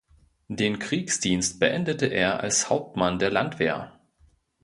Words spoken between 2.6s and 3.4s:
Hauptmann der